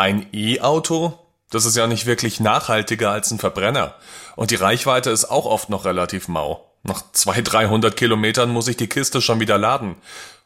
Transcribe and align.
Ein 0.00 0.26
E-Auto? 0.32 1.18
Das 1.50 1.64
ist 1.64 1.76
ja 1.76 1.88
nicht 1.88 2.06
wirklich 2.06 2.38
nachhaltiger 2.38 3.10
als 3.10 3.32
ein 3.32 3.40
Verbrenner. 3.40 3.96
Und 4.36 4.52
die 4.52 4.54
Reichweite 4.54 5.10
ist 5.10 5.24
auch 5.24 5.44
oft 5.44 5.70
noch 5.70 5.84
relativ 5.84 6.28
mau. 6.28 6.64
Nach 6.84 7.02
200, 7.10 7.52
300 7.52 7.96
Kilometern 7.96 8.48
muss 8.48 8.68
ich 8.68 8.76
die 8.76 8.86
Kiste 8.86 9.20
schon 9.20 9.40
wieder 9.40 9.58
laden. 9.58 9.96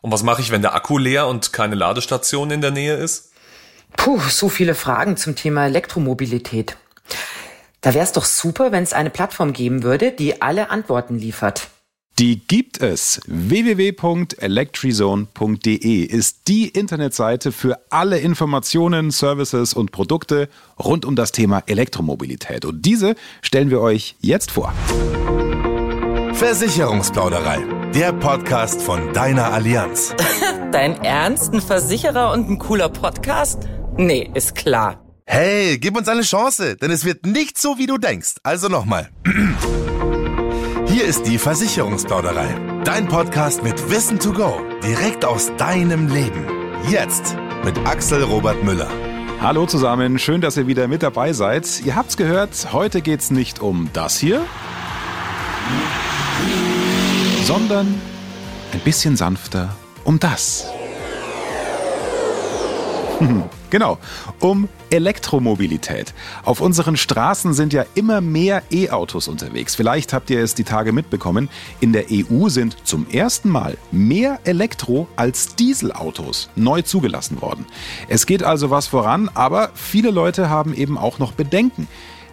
Und 0.00 0.10
was 0.10 0.22
mache 0.22 0.40
ich, 0.40 0.52
wenn 0.52 0.62
der 0.62 0.74
Akku 0.74 0.96
leer 0.96 1.26
und 1.26 1.52
keine 1.52 1.74
Ladestation 1.74 2.50
in 2.50 2.62
der 2.62 2.70
Nähe 2.70 2.94
ist? 2.94 3.32
Puh, 3.94 4.18
so 4.20 4.48
viele 4.48 4.74
Fragen 4.74 5.18
zum 5.18 5.36
Thema 5.36 5.66
Elektromobilität. 5.66 6.78
Da 7.82 7.92
wäre 7.92 8.04
es 8.04 8.12
doch 8.12 8.24
super, 8.24 8.72
wenn 8.72 8.84
es 8.84 8.94
eine 8.94 9.10
Plattform 9.10 9.52
geben 9.52 9.82
würde, 9.82 10.12
die 10.12 10.40
alle 10.40 10.70
Antworten 10.70 11.18
liefert. 11.18 11.68
Die 12.22 12.38
gibt 12.38 12.80
es. 12.80 13.20
www.electrizone.de 13.26 16.04
ist 16.04 16.46
die 16.46 16.68
Internetseite 16.68 17.50
für 17.50 17.80
alle 17.90 18.20
Informationen, 18.20 19.10
Services 19.10 19.74
und 19.74 19.90
Produkte 19.90 20.48
rund 20.78 21.04
um 21.04 21.16
das 21.16 21.32
Thema 21.32 21.64
Elektromobilität. 21.66 22.64
Und 22.64 22.86
diese 22.86 23.16
stellen 23.40 23.70
wir 23.70 23.80
euch 23.80 24.14
jetzt 24.20 24.52
vor. 24.52 24.72
Versicherungsplauderei, 26.34 27.58
der 27.92 28.12
Podcast 28.12 28.82
von 28.82 29.12
deiner 29.12 29.52
Allianz. 29.52 30.14
Dein 30.70 31.02
Ernst? 31.02 31.52
Ein 31.52 31.60
Versicherer 31.60 32.30
und 32.30 32.48
ein 32.48 32.60
cooler 32.60 32.88
Podcast? 32.88 33.68
Nee, 33.96 34.30
ist 34.32 34.54
klar. 34.54 35.04
Hey, 35.26 35.76
gib 35.76 35.96
uns 35.96 36.06
eine 36.06 36.22
Chance, 36.22 36.76
denn 36.76 36.92
es 36.92 37.04
wird 37.04 37.26
nicht 37.26 37.58
so, 37.58 37.78
wie 37.78 37.86
du 37.86 37.98
denkst. 37.98 38.34
Also 38.44 38.68
nochmal. 38.68 39.10
Hier 40.92 41.06
ist 41.06 41.26
die 41.26 41.38
Versicherungsplauderei. 41.38 42.82
Dein 42.84 43.08
Podcast 43.08 43.62
mit 43.62 43.88
Wissen 43.88 44.18
to 44.18 44.30
go. 44.30 44.60
Direkt 44.84 45.24
aus 45.24 45.50
deinem 45.56 46.08
Leben. 46.08 46.44
Jetzt 46.90 47.34
mit 47.64 47.78
Axel 47.86 48.22
Robert 48.22 48.62
Müller. 48.62 48.90
Hallo 49.40 49.64
zusammen, 49.64 50.18
schön, 50.18 50.42
dass 50.42 50.58
ihr 50.58 50.66
wieder 50.66 50.88
mit 50.88 51.02
dabei 51.02 51.32
seid. 51.32 51.80
Ihr 51.86 51.96
habt's 51.96 52.18
gehört, 52.18 52.74
heute 52.74 53.00
geht's 53.00 53.30
nicht 53.30 53.58
um 53.58 53.88
das 53.94 54.18
hier, 54.18 54.44
sondern 57.44 57.98
ein 58.74 58.80
bisschen 58.80 59.16
sanfter 59.16 59.74
um 60.04 60.20
das. 60.20 60.66
Genau, 63.72 63.96
um 64.38 64.68
Elektromobilität. 64.90 66.12
Auf 66.44 66.60
unseren 66.60 66.98
Straßen 66.98 67.54
sind 67.54 67.72
ja 67.72 67.86
immer 67.94 68.20
mehr 68.20 68.62
E-Autos 68.70 69.28
unterwegs. 69.28 69.74
Vielleicht 69.74 70.12
habt 70.12 70.28
ihr 70.28 70.42
es 70.42 70.54
die 70.54 70.64
Tage 70.64 70.92
mitbekommen. 70.92 71.48
In 71.80 71.94
der 71.94 72.04
EU 72.10 72.50
sind 72.50 72.76
zum 72.86 73.08
ersten 73.08 73.48
Mal 73.48 73.78
mehr 73.90 74.40
Elektro- 74.44 75.06
als 75.16 75.56
Dieselautos 75.56 76.50
neu 76.54 76.82
zugelassen 76.82 77.40
worden. 77.40 77.64
Es 78.08 78.26
geht 78.26 78.42
also 78.42 78.68
was 78.68 78.88
voran, 78.88 79.30
aber 79.32 79.70
viele 79.72 80.10
Leute 80.10 80.50
haben 80.50 80.74
eben 80.74 80.98
auch 80.98 81.18
noch 81.18 81.32
Bedenken. 81.32 81.88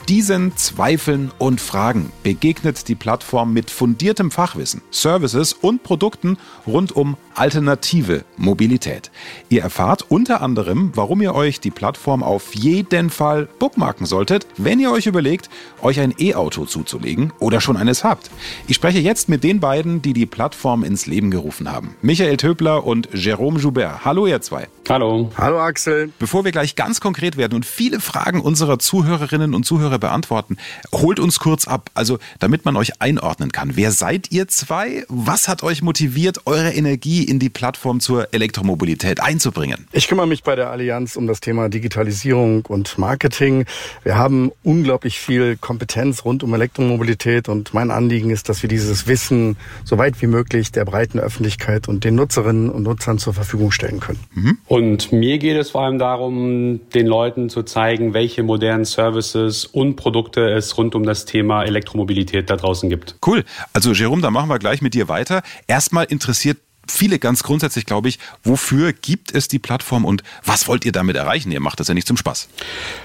Diesen 0.09 0.57
Zweifeln 0.57 1.29
und 1.37 1.61
Fragen 1.61 2.11
begegnet 2.23 2.87
die 2.87 2.95
Plattform 2.95 3.53
mit 3.53 3.69
fundiertem 3.69 4.31
Fachwissen, 4.31 4.81
Services 4.89 5.53
und 5.53 5.83
Produkten 5.83 6.39
rund 6.65 6.95
um 6.95 7.15
alternative 7.35 8.25
Mobilität. 8.35 9.11
Ihr 9.49 9.61
erfahrt 9.61 10.05
unter 10.09 10.41
anderem, 10.41 10.91
warum 10.95 11.21
ihr 11.21 11.35
euch 11.35 11.59
die 11.59 11.69
Plattform 11.69 12.23
auf 12.23 12.55
jeden 12.55 13.11
Fall 13.11 13.47
bookmarken 13.59 14.07
solltet, 14.07 14.47
wenn 14.57 14.79
ihr 14.79 14.91
euch 14.91 15.05
überlegt, 15.05 15.47
euch 15.83 15.99
ein 15.99 16.15
E-Auto 16.17 16.65
zuzulegen 16.65 17.31
oder 17.37 17.61
schon 17.61 17.77
eines 17.77 18.03
habt. 18.03 18.31
Ich 18.67 18.77
spreche 18.77 18.97
jetzt 18.97 19.29
mit 19.29 19.43
den 19.43 19.59
beiden, 19.59 20.01
die 20.01 20.13
die 20.13 20.25
Plattform 20.25 20.83
ins 20.83 21.05
Leben 21.05 21.29
gerufen 21.29 21.71
haben. 21.71 21.95
Michael 22.01 22.37
Töbler 22.37 22.83
und 22.83 23.09
Jérôme 23.11 23.59
Joubert. 23.59 24.03
Hallo 24.05 24.25
ihr 24.25 24.41
zwei. 24.41 24.67
Hallo. 24.89 25.31
Hallo 25.37 25.59
Axel. 25.59 26.11
Bevor 26.17 26.45
wir 26.45 26.51
gleich 26.51 26.75
ganz 26.75 26.99
konkret 26.99 27.37
werden 27.37 27.53
und 27.53 27.65
viele 27.65 27.99
Fragen 27.99 28.41
unserer 28.41 28.79
Zuhörerinnen 28.79 29.53
und 29.53 29.63
Zuhörer 29.65 29.98
beantworten, 29.99 30.57
holt 30.91 31.19
uns 31.19 31.39
kurz 31.39 31.67
ab, 31.67 31.89
also 31.93 32.19
damit 32.39 32.65
man 32.65 32.75
euch 32.77 33.01
einordnen 33.01 33.51
kann. 33.51 33.75
Wer 33.75 33.91
seid 33.91 34.31
ihr 34.31 34.47
zwei? 34.47 35.05
Was 35.07 35.47
hat 35.47 35.63
euch 35.63 35.81
motiviert, 35.81 36.41
eure 36.45 36.71
Energie 36.71 37.23
in 37.23 37.39
die 37.39 37.49
Plattform 37.49 37.99
zur 37.99 38.33
Elektromobilität 38.33 39.21
einzubringen? 39.21 39.87
Ich 39.91 40.07
kümmere 40.07 40.27
mich 40.27 40.43
bei 40.43 40.55
der 40.55 40.69
Allianz 40.69 41.15
um 41.15 41.27
das 41.27 41.39
Thema 41.39 41.69
Digitalisierung 41.69 42.65
und 42.65 42.97
Marketing. 42.97 43.65
Wir 44.03 44.17
haben 44.17 44.51
unglaublich 44.63 45.19
viel 45.19 45.57
Kompetenz 45.57 46.25
rund 46.25 46.43
um 46.43 46.53
Elektromobilität 46.53 47.49
und 47.49 47.73
mein 47.73 47.91
Anliegen 47.91 48.29
ist, 48.29 48.49
dass 48.49 48.61
wir 48.61 48.69
dieses 48.69 49.07
Wissen 49.07 49.57
so 49.83 49.97
weit 49.97 50.21
wie 50.21 50.27
möglich 50.27 50.71
der 50.71 50.85
breiten 50.85 51.19
Öffentlichkeit 51.19 51.87
und 51.87 52.03
den 52.03 52.15
Nutzerinnen 52.15 52.69
und 52.69 52.83
Nutzern 52.83 53.17
zur 53.17 53.33
Verfügung 53.33 53.71
stellen 53.71 53.99
können. 53.99 54.19
Mhm. 54.33 54.57
Und 54.67 55.11
mir 55.11 55.37
geht 55.37 55.57
es 55.57 55.71
vor 55.71 55.81
allem 55.81 55.99
darum, 55.99 56.81
den 56.93 57.07
Leuten 57.07 57.49
zu 57.49 57.63
zeigen, 57.63 58.13
welche 58.13 58.43
modernen 58.43 58.85
Services 58.85 59.65
und 59.65 59.88
Produkte 59.95 60.49
es 60.49 60.77
rund 60.77 60.95
um 60.95 61.03
das 61.03 61.25
Thema 61.25 61.63
Elektromobilität 61.63 62.49
da 62.49 62.55
draußen 62.55 62.89
gibt. 62.89 63.15
Cool. 63.25 63.43
Also 63.73 63.93
Jerome, 63.93 64.21
da 64.21 64.31
machen 64.31 64.49
wir 64.49 64.59
gleich 64.59 64.81
mit 64.81 64.93
dir 64.93 65.07
weiter. 65.07 65.41
Erstmal 65.67 66.05
interessiert 66.05 66.57
viele 66.89 67.19
ganz 67.19 67.43
grundsätzlich, 67.43 67.85
glaube 67.85 68.09
ich, 68.09 68.19
wofür 68.43 68.93
gibt 68.93 69.33
es 69.33 69.47
die 69.47 69.59
Plattform 69.59 70.05
und 70.05 70.23
was 70.43 70.67
wollt 70.67 70.85
ihr 70.85 70.91
damit 70.91 71.15
erreichen? 71.15 71.51
Ihr 71.51 71.59
macht 71.59 71.79
das 71.79 71.87
ja 71.87 71.93
nicht 71.93 72.07
zum 72.07 72.17
Spaß. 72.17 72.49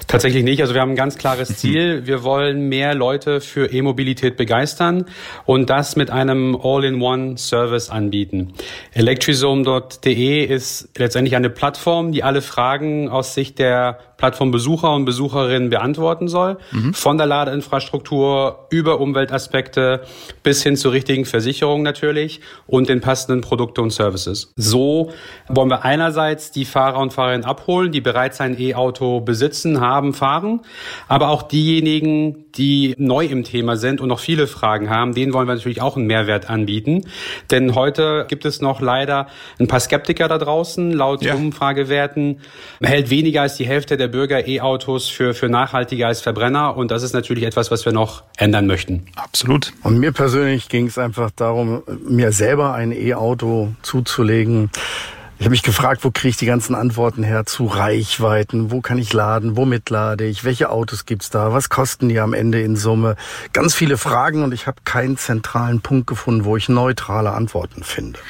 Tatsächlich 0.07 0.45
nicht. 0.45 0.61
Also 0.61 0.75
wir 0.75 0.81
haben 0.81 0.91
ein 0.91 0.97
ganz 0.97 1.19
klares 1.19 1.57
Ziel. 1.59 2.07
Wir 2.07 2.23
wollen 2.23 2.69
mehr 2.69 2.95
Leute 2.95 3.41
für 3.41 3.73
E-Mobilität 3.73 4.37
begeistern 4.37 5.07
und 5.45 5.71
das 5.71 5.97
mit 5.97 6.11
einem 6.11 6.57
All-in-One-Service 6.61 7.91
anbieten. 7.91 8.55
Electrizome.de 8.93 10.45
ist 10.45 10.89
letztendlich 10.97 11.37
eine 11.37 11.51
Plattform, 11.51 12.13
die 12.13 12.23
alle 12.23 12.43
Fragen 12.43 13.09
aus 13.09 13.35
Sicht 13.35 13.59
der 13.59 13.99
Plattformbesucher 14.17 14.95
und 14.95 15.05
Besucherinnen 15.05 15.71
beantworten 15.71 16.29
soll. 16.29 16.59
Mhm. 16.73 16.95
Von 16.95 17.19
der 17.19 17.27
Ladeinfrastruktur 17.27 18.67
über 18.71 19.01
Umweltaspekte 19.01 20.05
bis 20.43 20.63
hin 20.63 20.77
zur 20.77 20.93
richtigen 20.93 21.25
Versicherung 21.25 21.83
natürlich 21.83 22.41
und 22.67 22.89
den 22.89 23.01
passenden 23.01 23.43
Produkte 23.75 23.83
und 23.83 23.91
Services. 23.91 24.53
So 24.57 25.13
wollen 25.49 25.69
wir 25.69 25.85
einerseits 25.85 26.51
die 26.51 26.65
Fahrer 26.65 26.99
und 26.99 27.13
Fahrerinnen 27.13 27.45
abholen, 27.45 27.93
die 27.93 28.01
bereits 28.01 28.41
ein 28.41 28.59
E-Auto 28.59 29.21
besitzen, 29.21 29.81
haben, 29.81 30.15
fahren, 30.15 30.61
aber 31.09 31.29
auch 31.29 31.43
diejenigen, 31.43 32.45
die 32.55 32.95
neu 32.99 33.27
im 33.27 33.43
Thema 33.43 33.77
sind 33.77 34.01
und 34.01 34.09
noch 34.09 34.21
viele 34.21 34.47
Fragen 34.47 34.89
haben, 34.91 35.15
denen 35.15 35.33
wollen 35.33 35.49
wir 35.49 35.55
natürlich 35.55 35.83
auch 35.83 35.97
einen 35.97 36.07
Mehrwert 36.07 36.49
anbieten. 36.49 37.07
Denn 37.51 37.75
heute 37.75 38.27
gibt 38.29 38.45
es 38.45 38.61
noch 38.61 38.81
leider 38.81 39.27
ein 39.59 39.67
paar 39.67 39.81
Skeptiker 39.81 40.29
da 40.29 40.39
draußen. 40.39 40.93
Laut 40.93 41.23
ja. 41.23 41.35
Umfragewerten 41.35 42.41
hält 42.81 43.11
weniger 43.11 43.43
als 43.43 43.57
die 43.57 43.67
Hälfte 43.67 43.97
der 43.97 44.09
Bürger 44.09 44.47
E-Autos 44.47 45.09
für, 45.09 45.35
für 45.35 45.49
nachhaltiger 45.49 46.07
als 46.07 46.21
Verbrenner. 46.21 46.77
Und 46.77 46.91
das 46.91 47.03
ist 47.03 47.13
natürlich 47.13 47.45
etwas, 47.45 47.71
was 47.71 47.85
wir 47.85 47.93
noch 47.93 48.23
ändern 48.37 48.67
möchten. 48.67 49.07
Absolut. 49.17 49.73
Und 49.83 49.99
mir 49.99 50.13
persönlich 50.13 50.69
ging 50.69 50.87
es 50.87 50.99
einfach 50.99 51.31
darum, 51.33 51.83
mir 52.07 52.31
selber 52.31 52.75
ein 52.75 52.93
E-Auto 52.93 53.64
zuzulegen 53.81 54.71
ich 55.39 55.47
habe 55.47 55.51
mich 55.51 55.63
gefragt, 55.63 56.05
wo 56.05 56.13
kriege 56.13 56.29
ich 56.29 56.37
die 56.37 56.47
ganzen 56.47 56.77
Antworten 56.77 57.25
her 57.25 57.45
zu 57.45 57.67
Reichweiten? 57.67 58.71
Wo 58.71 58.81
kann 58.81 58.99
ich 58.99 59.13
laden? 59.13 59.57
Womit 59.57 59.91
lade 59.91 60.27
ich? 60.27 60.45
Welche 60.45 60.71
Autos 60.71 61.07
gibt's 61.07 61.29
da? 61.29 61.53
Was 61.53 61.69
kosten 61.69 62.09
die 62.09 62.21
am 62.21 62.35
Ende 62.35 62.63
in 62.63 62.77
Summe? 62.77 63.17
Ganz 63.53 63.75
viele 63.75 63.99
Fragen 63.99 64.45
und 64.45 64.55
ich 64.55 64.69
habe 64.69 64.79
keinen 64.85 65.17
zentralen 65.17 65.81
Punkt 65.81 66.07
gefunden, 66.07 66.45
wo 66.45 66.57
ich 66.57 66.69
neutrale 66.69 67.33
Antworten 67.33 67.83
finde. 67.83 68.21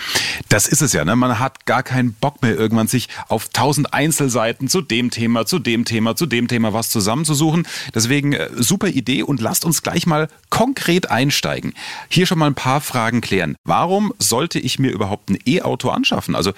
Das 0.49 0.67
ist 0.67 0.81
es 0.81 0.95
ja. 0.95 1.05
Ne? 1.05 1.15
Man 1.15 1.39
hat 1.39 1.67
gar 1.67 1.83
keinen 1.83 2.15
Bock 2.15 2.41
mehr, 2.41 2.55
irgendwann 2.55 2.89
sich 2.89 3.09
auf 3.29 3.51
tausend 3.51 3.93
Einzelseiten 3.93 4.69
zu 4.69 4.81
dem 4.81 5.11
Thema, 5.11 5.45
zu 5.45 5.59
dem 5.59 5.85
Thema, 5.85 6.17
zu 6.17 6.25
dem 6.25 6.49
Thema 6.49 6.73
was 6.73 6.89
zusammenzusuchen. 6.89 7.67
Deswegen 7.95 8.33
äh, 8.33 8.49
super 8.57 8.89
Idee 8.89 9.23
und 9.23 9.43
lasst 9.43 9.67
uns 9.67 9.83
gleich 9.83 10.07
mal 10.07 10.29
konkret 10.49 11.11
einsteigen. 11.11 11.75
Hier 12.09 12.27
schon 12.27 12.39
mal 12.39 12.47
ein 12.47 12.55
paar 12.55 12.81
Fragen 12.81 13.21
klären. 13.21 13.57
Warum 13.65 14.15
sollte 14.19 14.59
ich 14.59 14.79
mir 14.79 14.91
überhaupt 14.91 15.29
ein 15.29 15.39
E-Auto 15.45 15.91
anschaffen? 15.91 16.35
Also 16.35 16.53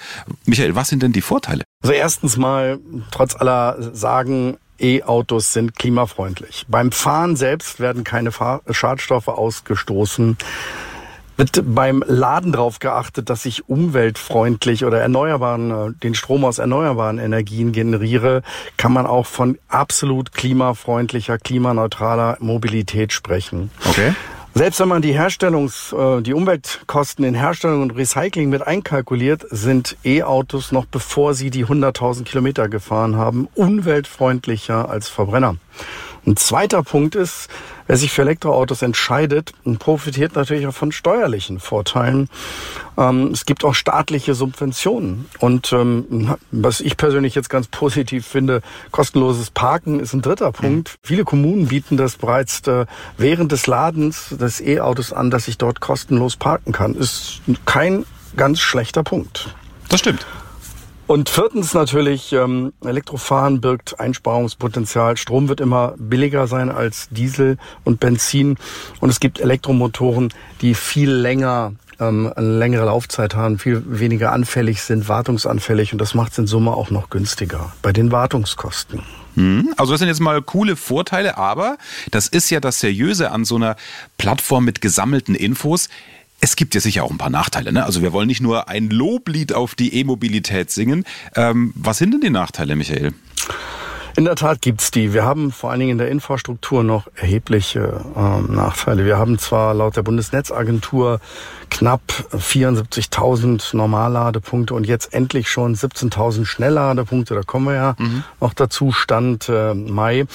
Michael, 0.47 0.75
was 0.75 0.87
sind 0.87 1.03
denn 1.03 1.11
die 1.11 1.21
Vorteile? 1.21 1.63
Also 1.83 1.93
erstens 1.93 2.37
mal, 2.37 2.79
trotz 3.11 3.35
aller 3.35 3.77
Sagen, 3.93 4.57
E-Autos 4.79 5.53
sind 5.53 5.75
klimafreundlich. 5.75 6.65
Beim 6.69 6.91
Fahren 6.91 7.35
selbst 7.35 7.79
werden 7.79 8.03
keine 8.03 8.31
Fahr 8.31 8.61
Schadstoffe 8.69 9.27
ausgestoßen. 9.27 10.37
Wird 11.35 11.61
beim 11.75 12.03
Laden 12.07 12.51
darauf 12.53 12.79
geachtet, 12.79 13.29
dass 13.29 13.45
ich 13.45 13.69
umweltfreundlich 13.69 14.85
oder 14.85 15.01
erneuerbaren, 15.01 15.71
äh, 15.71 15.93
den 16.01 16.15
Strom 16.15 16.45
aus 16.45 16.57
erneuerbaren 16.57 17.19
Energien 17.19 17.73
generiere, 17.73 18.41
kann 18.77 18.91
man 18.91 19.05
auch 19.05 19.27
von 19.27 19.59
absolut 19.67 20.31
klimafreundlicher, 20.31 21.37
klimaneutraler 21.37 22.37
Mobilität 22.39 23.13
sprechen. 23.13 23.69
Okay. 23.87 24.13
Selbst 24.57 24.79
wenn 24.79 24.87
man 24.87 25.03
die 25.03 25.13
Herstellungs-, 25.13 25.93
äh, 25.93 26.23
die 26.23 26.33
Umweltkosten 26.33 27.23
in 27.23 27.35
Herstellung 27.35 27.83
und 27.83 27.91
Recycling 27.91 28.49
mit 28.49 28.65
einkalkuliert, 28.65 29.45
sind 29.51 29.97
E-Autos 30.03 30.71
noch 30.71 30.85
bevor 30.85 31.35
sie 31.35 31.51
die 31.51 31.67
100.000 31.67 32.23
Kilometer 32.23 32.67
gefahren 32.67 33.17
haben, 33.17 33.49
umweltfreundlicher 33.53 34.89
als 34.89 35.09
Verbrenner. 35.09 35.57
Ein 36.27 36.35
zweiter 36.35 36.83
Punkt 36.83 37.15
ist, 37.15 37.47
wer 37.87 37.95
sich 37.95 38.11
für 38.11 38.23
Elektroautos 38.23 38.81
entscheidet, 38.81 39.53
profitiert 39.79 40.35
natürlich 40.35 40.67
auch 40.67 40.73
von 40.73 40.91
steuerlichen 40.91 41.61
Vorteilen. 41.61 42.27
Ähm, 42.97 43.31
es 43.31 43.45
gibt 43.45 43.63
auch 43.63 43.73
staatliche 43.73 44.35
Subventionen. 44.35 45.29
Und 45.39 45.71
ähm, 45.71 46.35
was 46.51 46.81
ich 46.81 46.97
persönlich 46.97 47.33
jetzt 47.33 47.49
ganz 47.49 47.67
positiv 47.67 48.27
finde, 48.27 48.61
kostenloses 48.91 49.51
Parken 49.51 50.01
ist 50.01 50.13
ein 50.13 50.21
dritter 50.21 50.51
Punkt. 50.51 50.89
Mhm. 50.89 50.97
Viele 51.01 51.23
Kommunen 51.23 51.69
bieten 51.69 51.95
das 51.95 52.17
bereits 52.17 52.59
äh, 52.67 52.85
während 53.17 53.53
des 53.53 53.65
Ladens 53.65 54.35
des 54.37 54.59
E-Autos 54.59 55.13
an, 55.13 55.31
dass 55.31 55.47
ich 55.47 55.57
dort 55.57 55.79
kostenlos 55.79 56.35
parken 56.35 56.73
kann. 56.73 56.93
Ist 56.93 57.39
kein 57.65 58.05
ganz 58.35 58.59
schlechter 58.59 59.03
Punkt. 59.03 59.55
Das 59.87 60.01
stimmt. 60.01 60.25
Und 61.07 61.29
viertens 61.29 61.73
natürlich, 61.73 62.33
ähm, 62.33 62.73
Elektrofahren 62.83 63.61
birgt 63.61 63.97
Einsparungspotenzial. 63.97 65.15
Strom 65.15 65.47
wird 65.47 65.61
immer 65.61 65.95
billiger 65.97 66.47
sein 66.47 66.69
als 66.69 67.07
Diesel 67.09 67.57
und 67.85 68.01
Benzin. 68.01 68.57
Und 68.99 69.09
es 69.09 69.21
gibt 69.21 69.39
Elektromotoren, 69.39 70.33
die 70.59 70.73
viel 70.73 71.09
länger 71.09 71.73
ähm, 71.99 72.31
eine 72.35 72.57
längere 72.57 72.85
Laufzeit 72.85 73.35
haben, 73.35 73.57
viel 73.57 73.83
weniger 73.87 74.31
anfällig 74.31 74.81
sind, 74.81 75.07
wartungsanfällig 75.07 75.93
und 75.93 75.99
das 75.99 76.13
macht 76.13 76.33
es 76.33 76.37
in 76.37 76.47
Summe 76.47 76.71
auch 76.71 76.91
noch 76.91 77.09
günstiger 77.09 77.71
bei 77.81 77.91
den 77.91 78.11
Wartungskosten. 78.11 79.01
Hm, 79.35 79.73
also 79.77 79.93
das 79.93 79.99
sind 79.99 80.07
jetzt 80.07 80.19
mal 80.19 80.41
coole 80.41 80.75
Vorteile, 80.75 81.37
aber 81.37 81.77
das 82.11 82.27
ist 82.27 82.49
ja 82.49 82.59
das 82.59 82.79
Seriöse 82.79 83.31
an 83.31 83.45
so 83.45 83.55
einer 83.55 83.75
Plattform 84.17 84.65
mit 84.65 84.81
gesammelten 84.81 85.35
Infos. 85.35 85.89
Es 86.39 86.55
gibt 86.55 86.75
ja 86.75 86.81
sicher 86.81 87.03
auch 87.03 87.11
ein 87.11 87.17
paar 87.17 87.29
Nachteile. 87.29 87.71
Ne? 87.71 87.83
Also 87.83 88.01
wir 88.01 88.13
wollen 88.13 88.27
nicht 88.27 88.41
nur 88.41 88.69
ein 88.69 88.89
Loblied 88.89 89.53
auf 89.53 89.75
die 89.75 89.93
E-Mobilität 89.99 90.69
singen. 90.69 91.03
Ähm, 91.35 91.73
was 91.75 91.97
sind 91.97 92.13
denn 92.13 92.21
die 92.21 92.29
Nachteile, 92.29 92.75
Michael? 92.75 93.13
In 94.17 94.25
der 94.25 94.35
Tat 94.35 94.61
gibt's 94.63 94.89
die. 94.89 95.13
Wir 95.13 95.25
haben 95.25 95.51
vor 95.51 95.69
allen 95.69 95.79
Dingen 95.79 95.91
in 95.91 95.97
der 95.99 96.09
Infrastruktur 96.09 96.83
noch 96.83 97.07
erhebliche 97.15 98.03
ähm, 98.15 98.55
Nachteile. 98.55 99.05
Wir 99.05 99.17
haben 99.17 99.37
zwar 99.37 99.75
laut 99.75 99.95
der 99.95 100.01
Bundesnetzagentur 100.01 101.19
knapp 101.69 102.01
74.000 102.33 103.75
Normalladepunkte 103.75 104.73
und 104.73 104.85
jetzt 104.85 105.13
endlich 105.13 105.49
schon 105.49 105.75
17.000 105.75 106.45
Schnellladepunkte. 106.45 107.35
Da 107.35 107.43
kommen 107.43 107.67
wir 107.67 107.75
ja 107.75 107.95
mhm. 107.97 108.23
noch 108.39 108.53
dazu, 108.53 108.91
Stand 108.91 109.49
äh, 109.49 109.73
Mai. 109.73 110.25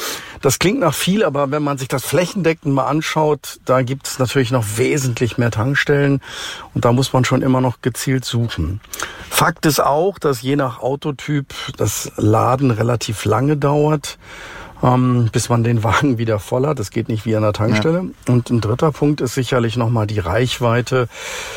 Das 0.40 0.58
klingt 0.58 0.80
nach 0.80 0.94
viel, 0.94 1.24
aber 1.24 1.50
wenn 1.50 1.62
man 1.62 1.78
sich 1.78 1.88
das 1.88 2.04
flächendeckend 2.04 2.74
mal 2.74 2.86
anschaut, 2.86 3.60
da 3.64 3.82
gibt 3.82 4.06
es 4.06 4.18
natürlich 4.18 4.50
noch 4.50 4.64
wesentlich 4.76 5.38
mehr 5.38 5.50
Tankstellen 5.50 6.20
und 6.74 6.84
da 6.84 6.92
muss 6.92 7.12
man 7.12 7.24
schon 7.24 7.42
immer 7.42 7.60
noch 7.60 7.80
gezielt 7.82 8.24
suchen. 8.24 8.80
Fakt 9.28 9.66
ist 9.66 9.80
auch, 9.80 10.18
dass 10.18 10.42
je 10.42 10.56
nach 10.56 10.80
Autotyp 10.80 11.54
das 11.76 12.12
Laden 12.16 12.70
relativ 12.70 13.24
lange 13.24 13.56
dauert 13.56 14.18
ähm, 14.82 15.28
bis 15.32 15.48
man 15.48 15.62
den 15.62 15.84
Wagen 15.84 16.18
wieder 16.18 16.38
voll 16.38 16.66
hat. 16.66 16.78
Das 16.78 16.90
geht 16.90 17.08
nicht 17.08 17.24
wie 17.24 17.36
an 17.36 17.42
der 17.42 17.52
Tankstelle. 17.52 18.04
Ja. 18.26 18.32
Und 18.32 18.50
ein 18.50 18.60
dritter 18.60 18.92
Punkt 18.92 19.20
ist 19.20 19.34
sicherlich 19.34 19.76
nochmal 19.76 20.06
die 20.06 20.18
Reichweite. 20.18 21.08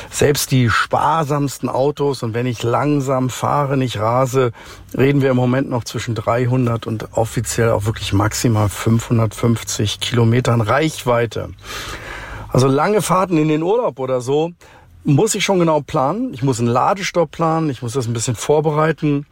Selbst 0.09 0.51
die 0.51 0.69
sparsamsten 0.69 1.69
Autos 1.69 2.23
und 2.23 2.33
wenn 2.33 2.45
ich 2.45 2.63
langsam 2.63 3.29
fahre, 3.29 3.77
nicht 3.77 3.99
rase, 3.99 4.51
reden 4.95 5.21
wir 5.21 5.31
im 5.31 5.37
Moment 5.37 5.69
noch 5.69 5.83
zwischen 5.83 6.15
300 6.15 6.87
und 6.87 7.13
offiziell 7.13 7.71
auch 7.71 7.85
wirklich 7.85 8.13
maximal 8.13 8.69
550 8.69 9.99
Kilometern 9.99 10.61
Reichweite. 10.61 11.49
Also 12.49 12.67
lange 12.67 13.01
Fahrten 13.01 13.37
in 13.37 13.47
den 13.47 13.63
Urlaub 13.63 13.99
oder 13.99 14.21
so 14.21 14.51
muss 15.03 15.35
ich 15.35 15.43
schon 15.43 15.59
genau 15.59 15.81
planen. 15.81 16.33
Ich 16.33 16.41
muss 16.41 16.59
einen 16.59 16.67
Ladestopp 16.67 17.31
planen, 17.31 17.69
ich 17.69 17.81
muss 17.81 17.93
das 17.93 18.07
ein 18.07 18.13
bisschen 18.13 18.35
vorbereiten. 18.35 19.25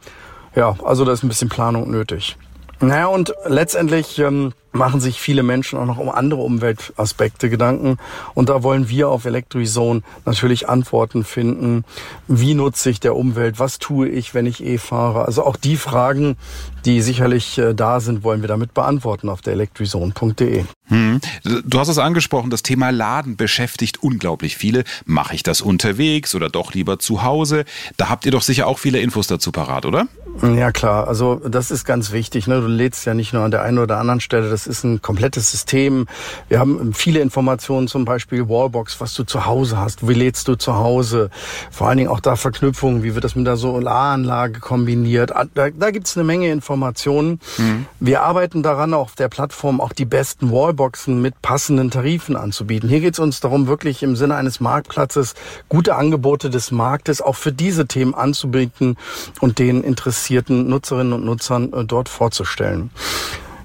Ja, 0.54 0.76
also 0.84 1.04
da 1.04 1.12
ist 1.12 1.24
ein 1.24 1.28
bisschen 1.28 1.48
Planung 1.48 1.90
nötig. 1.90 2.36
Naja, 2.86 3.06
und 3.06 3.34
letztendlich 3.46 4.18
ähm, 4.18 4.52
machen 4.74 5.00
sich 5.00 5.20
viele 5.20 5.42
Menschen 5.42 5.78
auch 5.78 5.86
noch 5.86 5.98
um 5.98 6.10
andere 6.10 6.42
Umweltaspekte 6.42 7.48
Gedanken. 7.48 7.96
Und 8.34 8.48
da 8.48 8.62
wollen 8.62 8.88
wir 8.88 9.08
auf 9.08 9.24
Electroizone 9.24 10.02
natürlich 10.26 10.68
Antworten 10.68 11.24
finden. 11.24 11.84
Wie 12.26 12.54
nutze 12.54 12.90
ich 12.90 13.00
der 13.00 13.14
Umwelt? 13.14 13.58
Was 13.58 13.78
tue 13.78 14.08
ich, 14.08 14.34
wenn 14.34 14.46
ich 14.46 14.62
eh 14.64 14.78
fahre? 14.78 15.24
Also 15.26 15.44
auch 15.44 15.56
die 15.56 15.76
Fragen, 15.76 16.36
die 16.84 17.00
sicherlich 17.00 17.56
äh, 17.56 17.72
da 17.72 18.00
sind, 18.00 18.24
wollen 18.24 18.42
wir 18.42 18.48
damit 18.48 18.74
beantworten 18.74 19.28
auf 19.28 19.40
der 19.40 19.54
electroizone.de. 19.54 20.64
Hm. 20.88 21.20
Du 21.64 21.78
hast 21.78 21.88
es 21.88 21.98
angesprochen, 21.98 22.50
das 22.50 22.62
Thema 22.62 22.90
Laden 22.90 23.36
beschäftigt 23.36 24.02
unglaublich 24.02 24.56
viele. 24.56 24.84
Mache 25.06 25.34
ich 25.34 25.42
das 25.42 25.62
unterwegs 25.62 26.34
oder 26.34 26.50
doch 26.50 26.74
lieber 26.74 26.98
zu 26.98 27.22
Hause? 27.22 27.64
Da 27.96 28.10
habt 28.10 28.26
ihr 28.26 28.32
doch 28.32 28.42
sicher 28.42 28.66
auch 28.66 28.78
viele 28.78 28.98
Infos 28.98 29.26
dazu 29.26 29.50
parat, 29.50 29.86
oder? 29.86 30.08
Ja 30.42 30.72
klar, 30.72 31.06
also 31.06 31.36
das 31.36 31.70
ist 31.70 31.84
ganz 31.84 32.12
wichtig. 32.12 32.48
Ne? 32.48 32.60
Du 32.60 32.66
lädst 32.66 33.06
ja 33.06 33.14
nicht 33.14 33.32
nur 33.32 33.44
an 33.44 33.50
der 33.50 33.62
einen 33.62 33.78
oder 33.78 33.98
anderen 33.98 34.20
Stelle 34.20 34.50
das 34.50 34.63
ist 34.66 34.84
ein 34.84 35.02
komplettes 35.02 35.50
System. 35.50 36.06
Wir 36.48 36.58
haben 36.58 36.94
viele 36.94 37.20
Informationen, 37.20 37.88
zum 37.88 38.04
Beispiel 38.04 38.48
Wallbox, 38.48 39.00
was 39.00 39.14
du 39.14 39.24
zu 39.24 39.46
Hause 39.46 39.78
hast. 39.78 40.06
Wie 40.08 40.14
lädst 40.14 40.48
du 40.48 40.56
zu 40.56 40.74
Hause? 40.74 41.30
Vor 41.70 41.88
allen 41.88 41.98
Dingen 41.98 42.10
auch 42.10 42.20
da 42.20 42.36
Verknüpfungen. 42.36 43.02
Wie 43.02 43.14
wird 43.14 43.24
das 43.24 43.36
mit 43.36 43.46
der 43.46 43.56
Solaranlage 43.56 44.60
kombiniert? 44.60 45.34
Ah, 45.34 45.46
da, 45.52 45.70
da 45.70 45.90
gibt 45.90 46.06
es 46.06 46.16
eine 46.16 46.24
Menge 46.24 46.50
Informationen. 46.50 47.40
Mhm. 47.58 47.86
Wir 48.00 48.22
arbeiten 48.22 48.62
daran, 48.62 48.94
auf 48.94 49.14
der 49.14 49.28
Plattform 49.28 49.80
auch 49.80 49.92
die 49.92 50.04
besten 50.04 50.50
Wallboxen 50.50 51.20
mit 51.20 51.40
passenden 51.42 51.90
Tarifen 51.90 52.36
anzubieten. 52.36 52.88
Hier 52.88 53.00
geht 53.00 53.14
es 53.14 53.18
uns 53.18 53.40
darum, 53.40 53.66
wirklich 53.66 54.02
im 54.02 54.16
Sinne 54.16 54.36
eines 54.36 54.60
Marktplatzes 54.60 55.34
gute 55.68 55.96
Angebote 55.96 56.50
des 56.50 56.70
Marktes 56.70 57.20
auch 57.20 57.36
für 57.36 57.52
diese 57.52 57.86
Themen 57.86 58.14
anzubieten 58.14 58.96
und 59.40 59.58
den 59.58 59.82
interessierten 59.82 60.68
Nutzerinnen 60.68 61.12
und 61.12 61.24
Nutzern 61.24 61.72
äh, 61.72 61.84
dort 61.84 62.08
vorzustellen. 62.08 62.90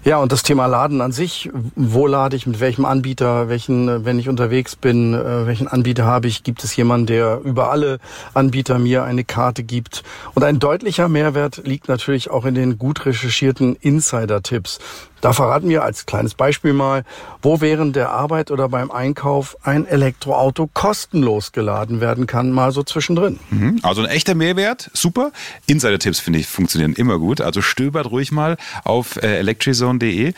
Ja, 0.05 0.17
und 0.17 0.31
das 0.31 0.43
Thema 0.43 0.65
Laden 0.65 1.01
an 1.01 1.11
sich, 1.11 1.49
wo 1.75 2.07
lade 2.07 2.37
ich, 2.37 2.47
mit 2.47 2.61
welchem 2.61 2.85
Anbieter, 2.85 3.49
welchen, 3.49 4.05
wenn 4.05 4.17
ich 4.17 4.29
unterwegs 4.29 4.77
bin, 4.77 5.13
äh, 5.13 5.45
welchen 5.45 5.67
Anbieter 5.67 6.05
habe 6.05 6.27
ich, 6.27 6.43
gibt 6.43 6.63
es 6.63 6.73
jemanden, 6.77 7.07
der 7.07 7.41
über 7.43 7.69
alle 7.69 7.99
Anbieter 8.33 8.79
mir 8.79 9.03
eine 9.03 9.25
Karte 9.25 9.61
gibt. 9.61 10.03
Und 10.35 10.45
ein 10.45 10.59
deutlicher 10.59 11.09
Mehrwert 11.09 11.63
liegt 11.65 11.89
natürlich 11.89 12.29
auch 12.29 12.45
in 12.45 12.55
den 12.55 12.77
gut 12.77 13.05
recherchierten 13.05 13.75
Insider-Tipps. 13.75 14.79
Da 15.21 15.33
verraten 15.33 15.69
wir 15.69 15.83
als 15.83 16.05
kleines 16.05 16.33
Beispiel 16.33 16.73
mal, 16.73 17.03
wo 17.41 17.61
während 17.61 17.95
der 17.95 18.11
Arbeit 18.11 18.51
oder 18.51 18.69
beim 18.69 18.91
Einkauf 18.91 19.57
ein 19.63 19.85
Elektroauto 19.85 20.69
kostenlos 20.73 21.51
geladen 21.51 22.01
werden 22.01 22.27
kann, 22.27 22.51
mal 22.51 22.71
so 22.71 22.83
zwischendrin. 22.83 23.39
Mhm. 23.49 23.79
Also 23.83 24.01
ein 24.01 24.09
echter 24.09 24.35
Mehrwert, 24.35 24.89
super. 24.93 25.31
Insider-Tipps 25.67 26.19
finde 26.19 26.39
ich 26.39 26.47
funktionieren 26.47 26.93
immer 26.93 27.19
gut. 27.19 27.41
Also 27.41 27.61
stöbert 27.61 28.11
ruhig 28.11 28.31
mal 28.31 28.57
auf 28.83 29.17
äh, 29.17 29.39
electrizone.de. 29.39 30.33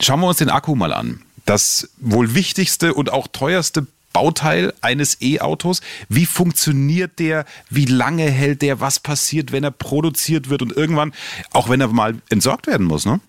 Schauen 0.00 0.20
wir 0.20 0.28
uns 0.28 0.38
den 0.38 0.50
Akku 0.50 0.74
mal 0.74 0.92
an. 0.92 1.22
Das 1.44 1.90
wohl 1.98 2.34
wichtigste 2.34 2.94
und 2.94 3.12
auch 3.12 3.26
teuerste 3.32 3.86
Bauteil 4.12 4.72
eines 4.80 5.20
E-Autos. 5.20 5.80
Wie 6.08 6.26
funktioniert 6.26 7.18
der? 7.18 7.44
Wie 7.70 7.86
lange 7.86 8.24
hält 8.24 8.62
der? 8.62 8.80
Was 8.80 9.00
passiert, 9.00 9.52
wenn 9.52 9.64
er 9.64 9.70
produziert 9.70 10.50
wird 10.50 10.62
und 10.62 10.72
irgendwann, 10.72 11.12
auch 11.52 11.68
wenn 11.68 11.80
er 11.80 11.88
mal 11.88 12.16
entsorgt 12.28 12.66
werden 12.66 12.86
muss, 12.86 13.06
ne? 13.06 13.20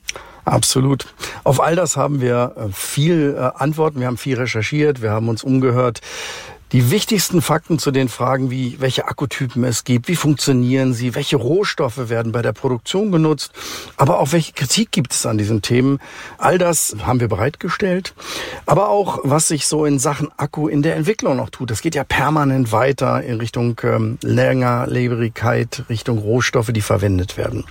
Absolut. 0.45 1.05
Auf 1.43 1.61
all 1.61 1.75
das 1.75 1.95
haben 1.95 2.21
wir 2.21 2.53
äh, 2.55 2.71
viel 2.73 3.35
äh, 3.37 3.61
Antworten. 3.61 3.99
Wir 3.99 4.07
haben 4.07 4.17
viel 4.17 4.37
recherchiert. 4.37 5.01
Wir 5.01 5.11
haben 5.11 5.29
uns 5.29 5.43
umgehört. 5.43 6.01
Die 6.73 6.89
wichtigsten 6.89 7.43
Fakten 7.43 7.77
zu 7.77 7.91
den 7.91 8.09
Fragen 8.09 8.49
wie, 8.49 8.77
welche 8.79 9.07
Akkutypen 9.07 9.63
es 9.63 9.83
gibt, 9.83 10.07
wie 10.07 10.15
funktionieren 10.15 10.95
sie, 10.95 11.13
welche 11.13 11.35
Rohstoffe 11.35 12.09
werden 12.09 12.31
bei 12.31 12.41
der 12.41 12.51
Produktion 12.51 13.11
genutzt, 13.11 13.51
aber 13.95 14.17
auch 14.17 14.31
welche 14.31 14.53
Kritik 14.53 14.91
gibt 14.91 15.13
es 15.13 15.27
an 15.27 15.37
diesen 15.37 15.61
Themen. 15.61 15.99
All 16.39 16.57
das 16.57 16.95
haben 17.03 17.19
wir 17.19 17.27
bereitgestellt. 17.27 18.15
Aber 18.65 18.89
auch, 18.89 19.19
was 19.21 19.49
sich 19.49 19.67
so 19.67 19.85
in 19.85 19.99
Sachen 19.99 20.29
Akku 20.35 20.67
in 20.67 20.81
der 20.81 20.95
Entwicklung 20.95 21.37
noch 21.37 21.51
tut. 21.51 21.69
Das 21.69 21.83
geht 21.83 21.93
ja 21.93 22.03
permanent 22.03 22.71
weiter 22.71 23.21
in 23.21 23.39
Richtung 23.39 23.79
ähm, 23.83 24.17
Längerleberigkeit, 24.23 25.83
Richtung 25.89 26.17
Rohstoffe, 26.17 26.71
die 26.71 26.81
verwendet 26.81 27.37
werden. 27.37 27.65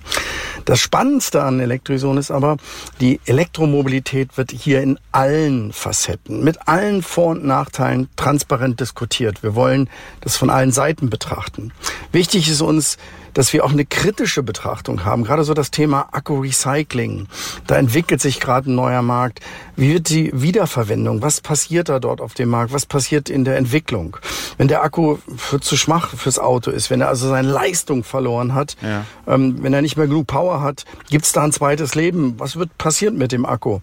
Das 0.65 0.79
Spannendste 0.79 1.43
an 1.43 1.59
Elektroison 1.59 2.19
ist 2.19 2.31
aber, 2.31 2.57
die 3.01 3.19
Elektromobilität 3.27 4.37
wird 4.39 4.53
hier 4.53 4.81
in 4.81 4.97
allen 5.11 5.73
Facetten, 5.73 6.45
mit 6.45 6.69
allen 6.69 7.03
Vor- 7.03 7.33
und 7.33 7.45
Nachteilen 7.45 8.09
transparent 8.15 8.79
diskutiert. 8.79 8.92
Wir 8.95 9.55
wollen 9.55 9.89
das 10.21 10.37
von 10.37 10.51
allen 10.51 10.71
Seiten 10.71 11.11
betrachten. 11.11 11.73
Wichtig 12.13 12.49
ist 12.49 12.61
uns, 12.61 12.99
dass 13.35 13.53
wir 13.53 13.65
auch 13.65 13.73
eine 13.73 13.85
kritische 13.85 14.43
Betrachtung 14.43 15.05
haben. 15.05 15.25
Gerade 15.25 15.45
so 15.45 15.55
das 15.55 15.71
Thema 15.71 16.09
Akku-Recycling. 16.13 17.29
Da 17.67 17.77
entwickelt 17.77 18.21
sich 18.21 18.41
gerade 18.41 18.71
ein 18.71 18.75
neuer 18.75 19.03
Markt. 19.03 19.41
Wie 19.77 19.95
wird 19.95 20.09
die 20.11 20.31
Wiederverwendung? 20.35 21.23
Was 21.23 21.41
passiert 21.41 21.89
da 21.89 21.99
dort 21.99 22.21
auf 22.21 22.35
dem 22.35 22.51
Markt? 22.51 22.73
Was 22.73 22.87
passiert 22.87 23.31
in 23.31 23.45
der 23.45 23.57
Entwicklung? 23.57 24.17
Wenn 24.59 24.69
der 24.69 24.83
Akku 24.83 25.19
für 25.37 25.61
zu 25.61 25.77
schwach 25.77 26.11
fürs 26.15 26.39
Auto 26.39 26.71
ist, 26.71 26.91
wenn 26.91 27.01
er 27.01 27.09
also 27.09 27.29
seine 27.29 27.51
Leistung 27.51 28.05
verloren 28.05 28.55
hat, 28.55 28.77
ja. 28.83 29.05
ähm, 29.27 29.63
wenn 29.63 29.73
er 29.73 29.83
nicht 29.83 29.97
mehr 29.97 30.07
genug 30.07 30.27
Power 30.27 30.61
hat, 30.61 30.85
gibt 31.09 31.25
es 31.25 31.33
da 31.33 31.43
ein 31.43 31.53
zweites 31.53 31.95
Leben? 31.95 32.35
Was 32.39 32.57
wird 32.57 32.77
passieren 32.79 33.17
mit 33.17 33.33
dem 33.33 33.47
Akku? 33.47 33.81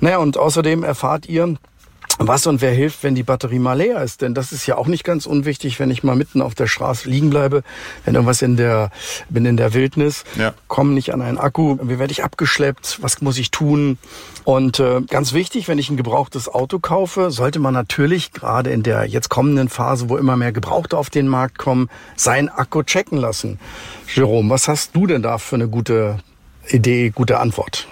Naja, 0.00 0.18
und 0.18 0.36
außerdem 0.36 0.84
erfahrt 0.84 1.26
ihr, 1.26 1.56
was 2.18 2.46
und 2.46 2.60
wer 2.60 2.72
hilft, 2.72 3.02
wenn 3.02 3.14
die 3.14 3.22
Batterie 3.22 3.58
mal 3.58 3.74
leer 3.74 4.02
ist. 4.02 4.22
Denn 4.22 4.34
das 4.34 4.52
ist 4.52 4.66
ja 4.66 4.76
auch 4.76 4.86
nicht 4.86 5.04
ganz 5.04 5.26
unwichtig, 5.26 5.78
wenn 5.78 5.90
ich 5.90 6.02
mal 6.02 6.16
mitten 6.16 6.40
auf 6.40 6.54
der 6.54 6.66
Straße 6.66 7.08
liegen 7.08 7.30
bleibe, 7.30 7.62
wenn 8.04 8.14
irgendwas 8.14 8.42
in 8.42 8.56
der, 8.56 8.90
bin 9.28 9.44
in 9.44 9.56
der 9.56 9.74
Wildnis, 9.74 10.24
ja. 10.36 10.54
komme 10.68 10.92
nicht 10.92 11.12
an 11.12 11.22
einen 11.22 11.38
Akku, 11.38 11.78
wie 11.82 11.98
werde 11.98 12.12
ich 12.12 12.24
abgeschleppt, 12.24 12.98
was 13.02 13.20
muss 13.20 13.38
ich 13.38 13.50
tun? 13.50 13.98
Und 14.44 14.78
äh, 14.78 15.00
ganz 15.02 15.32
wichtig, 15.32 15.68
wenn 15.68 15.78
ich 15.78 15.90
ein 15.90 15.96
gebrauchtes 15.96 16.48
Auto 16.48 16.78
kaufe, 16.78 17.30
sollte 17.30 17.58
man 17.58 17.74
natürlich 17.74 18.32
gerade 18.32 18.70
in 18.70 18.82
der 18.82 19.04
jetzt 19.06 19.28
kommenden 19.28 19.68
Phase, 19.68 20.08
wo 20.08 20.16
immer 20.16 20.36
mehr 20.36 20.52
Gebrauchte 20.52 20.96
auf 20.96 21.10
den 21.10 21.28
Markt 21.28 21.58
kommen, 21.58 21.88
sein 22.14 22.48
Akku 22.48 22.82
checken 22.82 23.18
lassen. 23.18 23.58
Jerome, 24.14 24.48
was 24.50 24.68
hast 24.68 24.94
du 24.94 25.06
denn 25.06 25.22
da 25.22 25.38
für 25.38 25.56
eine 25.56 25.68
gute 25.68 26.18
Idee, 26.68 27.10
gute 27.10 27.38
Antwort? 27.40 27.88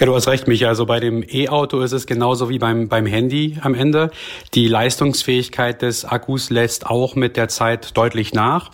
Ja, 0.00 0.06
du 0.06 0.14
hast 0.14 0.28
recht, 0.28 0.48
Micha. 0.48 0.66
Also 0.66 0.86
bei 0.86 0.98
dem 0.98 1.22
E-Auto 1.22 1.80
ist 1.80 1.92
es 1.92 2.06
genauso 2.06 2.48
wie 2.48 2.58
beim, 2.58 2.88
beim 2.88 3.04
Handy 3.04 3.58
am 3.60 3.74
Ende. 3.74 4.10
Die 4.54 4.66
Leistungsfähigkeit 4.66 5.82
des 5.82 6.06
Akkus 6.06 6.48
lässt 6.48 6.86
auch 6.86 7.16
mit 7.16 7.36
der 7.36 7.48
Zeit 7.48 7.98
deutlich 7.98 8.32
nach. 8.32 8.70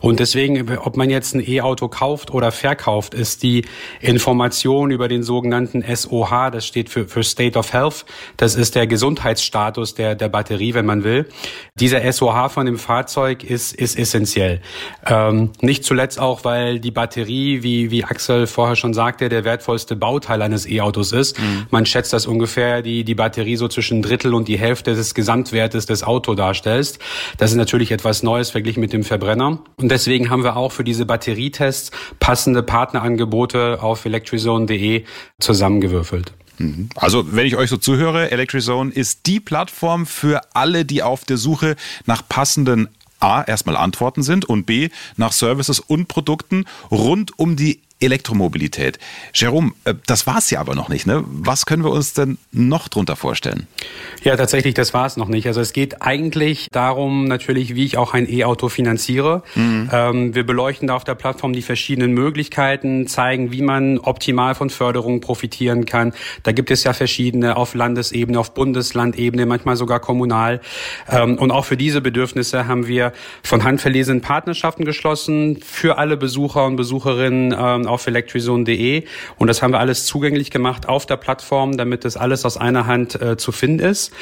Und 0.00 0.20
deswegen, 0.20 0.78
ob 0.78 0.96
man 0.96 1.10
jetzt 1.10 1.34
ein 1.34 1.46
E-Auto 1.46 1.88
kauft 1.88 2.30
oder 2.30 2.50
verkauft, 2.50 3.12
ist 3.12 3.42
die 3.42 3.66
Information 4.00 4.90
über 4.90 5.06
den 5.06 5.22
sogenannten 5.22 5.84
SOH, 5.84 6.48
das 6.50 6.66
steht 6.66 6.88
für, 6.88 7.06
für 7.06 7.24
State 7.24 7.58
of 7.58 7.74
Health, 7.74 8.06
das 8.38 8.54
ist 8.54 8.74
der 8.74 8.86
Gesundheitsstatus 8.86 9.92
der, 9.92 10.14
der 10.14 10.30
Batterie, 10.30 10.72
wenn 10.72 10.86
man 10.86 11.04
will. 11.04 11.28
Dieser 11.78 12.10
SOH 12.10 12.48
von 12.48 12.64
dem 12.64 12.78
Fahrzeug 12.78 13.44
ist, 13.44 13.74
ist 13.74 13.98
essentiell. 13.98 14.62
Ähm, 15.04 15.50
nicht 15.60 15.84
zuletzt 15.84 16.18
auch, 16.18 16.42
weil 16.44 16.80
die 16.80 16.90
Batterie, 16.90 17.62
wie, 17.62 17.90
wie 17.90 18.02
Axel 18.02 18.46
vorher 18.46 18.76
schon 18.76 18.94
sagte, 18.94 19.28
der 19.28 19.44
wertvollste 19.44 19.94
Bauteil 19.94 20.40
eines 20.40 20.69
E-Autos 20.70 21.12
ist. 21.12 21.38
Mhm. 21.38 21.66
Man 21.70 21.86
schätzt, 21.86 22.12
dass 22.12 22.26
ungefähr 22.26 22.82
die, 22.82 23.04
die 23.04 23.14
Batterie 23.14 23.56
so 23.56 23.68
zwischen 23.68 24.02
Drittel 24.02 24.34
und 24.34 24.48
die 24.48 24.58
Hälfte 24.58 24.94
des 24.94 25.14
Gesamtwertes 25.14 25.86
des 25.86 26.02
Autos 26.02 26.36
darstellt. 26.36 26.98
Das 27.38 27.50
ist 27.50 27.56
natürlich 27.56 27.90
etwas 27.92 28.22
Neues 28.22 28.50
verglichen 28.50 28.80
mit 28.80 28.92
dem 28.92 29.04
Verbrenner. 29.04 29.60
Und 29.76 29.90
deswegen 29.90 30.30
haben 30.30 30.44
wir 30.44 30.56
auch 30.56 30.72
für 30.72 30.84
diese 30.84 31.06
Batterietests 31.06 31.90
passende 32.18 32.62
Partnerangebote 32.62 33.82
auf 33.82 34.04
electrizone.de 34.04 35.04
zusammengewürfelt. 35.38 36.32
Mhm. 36.58 36.90
Also, 36.94 37.34
wenn 37.34 37.46
ich 37.46 37.56
euch 37.56 37.70
so 37.70 37.76
zuhöre, 37.76 38.30
Electrizone 38.30 38.92
ist 38.92 39.26
die 39.26 39.40
Plattform 39.40 40.06
für 40.06 40.42
alle, 40.54 40.84
die 40.84 41.02
auf 41.02 41.24
der 41.24 41.38
Suche 41.38 41.76
nach 42.06 42.26
passenden 42.28 42.88
A, 43.18 43.42
erstmal 43.42 43.76
Antworten 43.76 44.22
sind 44.22 44.44
und 44.44 44.64
B, 44.64 44.88
nach 45.16 45.32
Services 45.32 45.80
und 45.80 46.08
Produkten 46.08 46.64
rund 46.90 47.38
um 47.38 47.56
die 47.56 47.80
Elektromobilität. 48.00 48.98
Jerome, 49.34 49.72
äh, 49.84 49.94
das 50.06 50.26
war 50.26 50.38
es 50.38 50.50
ja 50.50 50.60
aber 50.60 50.74
noch 50.74 50.88
nicht. 50.88 51.06
Ne? 51.06 51.22
Was 51.26 51.66
können 51.66 51.84
wir 51.84 51.90
uns 51.90 52.14
denn 52.14 52.38
noch 52.50 52.88
drunter 52.88 53.14
vorstellen? 53.16 53.66
Ja, 54.22 54.36
tatsächlich, 54.36 54.74
das 54.74 54.94
war 54.94 55.06
es 55.06 55.16
noch 55.16 55.28
nicht. 55.28 55.46
Also 55.46 55.60
es 55.60 55.72
geht 55.72 56.02
eigentlich 56.02 56.68
darum, 56.72 57.24
natürlich, 57.24 57.74
wie 57.74 57.84
ich 57.84 57.98
auch 57.98 58.14
ein 58.14 58.30
E-Auto 58.30 58.68
finanziere. 58.68 59.42
Mhm. 59.54 59.90
Ähm, 59.92 60.34
wir 60.34 60.44
beleuchten 60.44 60.88
da 60.88 60.96
auf 60.96 61.04
der 61.04 61.14
Plattform 61.14 61.52
die 61.52 61.62
verschiedenen 61.62 62.12
Möglichkeiten, 62.12 63.06
zeigen, 63.06 63.52
wie 63.52 63.62
man 63.62 63.98
optimal 63.98 64.54
von 64.54 64.70
Förderungen 64.70 65.20
profitieren 65.20 65.84
kann. 65.84 66.12
Da 66.42 66.52
gibt 66.52 66.70
es 66.70 66.84
ja 66.84 66.92
verschiedene 66.92 67.56
auf 67.56 67.74
Landesebene, 67.74 68.38
auf 68.38 68.54
Bundeslandebene, 68.54 69.46
manchmal 69.46 69.76
sogar 69.76 70.00
kommunal. 70.00 70.60
Ähm, 71.08 71.36
und 71.38 71.50
auch 71.50 71.64
für 71.66 71.76
diese 71.76 72.00
Bedürfnisse 72.00 72.66
haben 72.66 72.86
wir 72.86 73.12
von 73.42 73.64
handverlesenen 73.64 74.22
Partnerschaften 74.22 74.84
geschlossen 74.84 75.58
für 75.62 75.98
alle 75.98 76.16
Besucher 76.16 76.64
und 76.64 76.76
Besucherinnen 76.76 77.54
ähm, 77.58 77.86
auf 77.90 78.06
electrizone.de 78.06 79.04
und 79.38 79.46
das 79.46 79.62
haben 79.62 79.72
wir 79.72 79.80
alles 79.80 80.06
zugänglich 80.06 80.50
gemacht 80.50 80.88
auf 80.88 81.06
der 81.06 81.16
Plattform, 81.16 81.76
damit 81.76 82.04
das 82.04 82.16
alles 82.16 82.44
aus 82.44 82.56
einer 82.56 82.86
Hand 82.86 83.20
äh, 83.20 83.36
zu 83.36 83.52
finden 83.52 83.80
ist. 83.80 84.12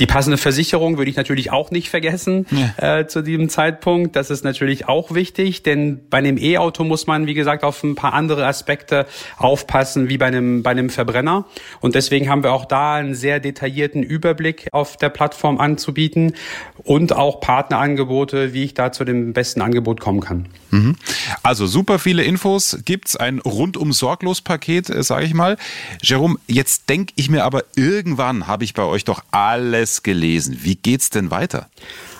Die 0.00 0.06
passende 0.06 0.38
Versicherung 0.38 0.98
würde 0.98 1.10
ich 1.10 1.16
natürlich 1.16 1.52
auch 1.52 1.70
nicht 1.70 1.90
vergessen 1.90 2.46
ja. 2.50 3.00
äh, 3.00 3.06
zu 3.06 3.22
diesem 3.22 3.48
Zeitpunkt. 3.48 4.16
Das 4.16 4.30
ist 4.30 4.44
natürlich 4.44 4.88
auch 4.88 5.14
wichtig, 5.14 5.62
denn 5.62 6.00
bei 6.08 6.18
einem 6.18 6.38
E-Auto 6.38 6.84
muss 6.84 7.06
man, 7.06 7.26
wie 7.26 7.34
gesagt, 7.34 7.64
auf 7.64 7.82
ein 7.82 7.94
paar 7.94 8.14
andere 8.14 8.46
Aspekte 8.46 9.06
aufpassen 9.36 10.08
wie 10.08 10.18
bei 10.18 10.26
einem, 10.26 10.62
bei 10.62 10.70
einem 10.70 10.90
Verbrenner. 10.90 11.44
Und 11.80 11.94
deswegen 11.94 12.28
haben 12.28 12.42
wir 12.42 12.52
auch 12.52 12.64
da 12.64 12.94
einen 12.94 13.14
sehr 13.14 13.40
detaillierten 13.40 14.02
Überblick 14.02 14.68
auf 14.72 14.96
der 14.96 15.10
Plattform 15.10 15.58
anzubieten 15.58 16.34
und 16.82 17.14
auch 17.14 17.40
Partnerangebote, 17.40 18.54
wie 18.54 18.64
ich 18.64 18.74
da 18.74 18.92
zu 18.92 19.04
dem 19.04 19.32
besten 19.32 19.60
Angebot 19.60 20.00
kommen 20.00 20.20
kann. 20.20 20.46
Mhm. 20.70 20.96
Also 21.42 21.66
super 21.66 21.98
viele 21.98 22.22
Infos 22.22 22.78
gibt 22.84 23.08
gibt's 23.10 23.16
ein 23.16 23.40
rundum 23.40 23.92
sorglos 23.92 24.40
Paket, 24.40 24.88
äh, 24.88 25.02
sage 25.02 25.26
ich 25.26 25.34
mal. 25.34 25.56
Jerome, 26.02 26.36
jetzt 26.46 26.88
denke 26.88 27.12
ich 27.16 27.28
mir 27.28 27.44
aber, 27.44 27.64
irgendwann 27.74 28.46
habe 28.46 28.64
ich 28.64 28.74
bei 28.74 28.84
euch 28.84 29.04
doch 29.04 29.24
alles 29.32 30.02
gelesen. 30.02 30.58
Wie 30.62 30.76
geht's 30.76 31.10
denn 31.10 31.30
weiter? 31.30 31.68